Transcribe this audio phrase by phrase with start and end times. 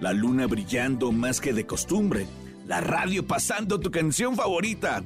[0.00, 2.26] La luna brillando más que de costumbre.
[2.66, 5.02] La radio pasando tu canción favorita.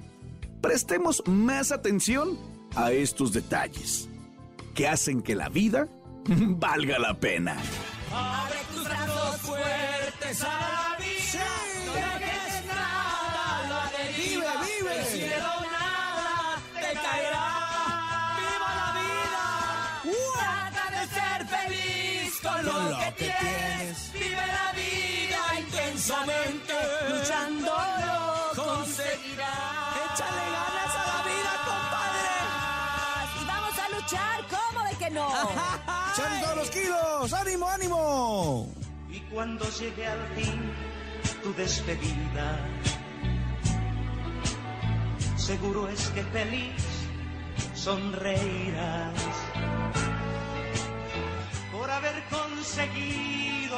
[0.61, 2.39] Prestemos más atención
[2.77, 4.09] a estos detalles
[4.75, 5.89] que hacen que la vida
[6.27, 7.57] valga la pena.
[8.13, 11.45] Abre tus brazos fuertes a la vida.
[11.87, 14.53] No dejes nada, la deriva.
[14.63, 15.01] Vive, vive.
[15.01, 15.74] El cielo
[26.05, 26.75] intensamente.
[27.09, 27.75] Luchándolo
[28.55, 29.97] conseguirás.
[30.05, 32.35] Échale ganas a la vida, compadre.
[33.41, 35.29] Y vamos a luchar, ¿cómo de que no?
[36.15, 37.33] ¡Echan todos los kilos!
[37.33, 38.69] ¡Ánimo, ánimo!
[39.11, 40.73] Y cuando llegue al fin
[41.43, 42.59] tu despedida,
[45.37, 46.83] seguro es que feliz
[47.75, 49.24] sonreirás